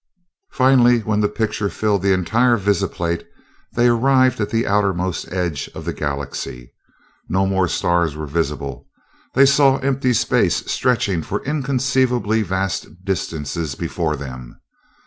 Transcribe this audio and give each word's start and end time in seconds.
Finally, 0.49 1.01
when 1.01 1.19
the 1.19 1.29
picture 1.29 1.69
filled 1.69 2.01
the 2.01 2.11
entire 2.11 2.57
visiplate, 2.57 3.23
they 3.75 3.87
arrived 3.87 4.41
at 4.41 4.49
the 4.49 4.65
outermost 4.65 5.31
edge 5.31 5.69
of 5.75 5.85
the 5.85 5.93
galaxy. 5.93 6.73
No 7.29 7.45
more 7.45 7.67
stars 7.67 8.15
were 8.15 8.25
visible: 8.25 8.87
they 9.35 9.45
saw 9.45 9.77
empty 9.77 10.13
space 10.13 10.65
stretching 10.65 11.21
for 11.21 11.45
inconceivably 11.45 12.41
vast 12.41 13.05
distances 13.05 13.75
before 13.75 14.15
them. 14.15 14.59